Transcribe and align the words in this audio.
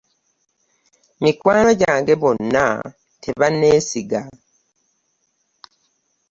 Mikwano 1.23 1.71
gyange 1.81 2.13
bonna 2.21 2.65
tebanneesiga. 3.23 4.21